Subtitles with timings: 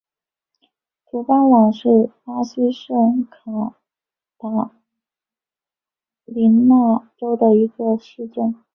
[1.05, 1.87] 图巴朗是
[2.23, 3.75] 巴西圣卡
[4.39, 4.71] 塔
[6.25, 8.55] 琳娜州的一个市镇。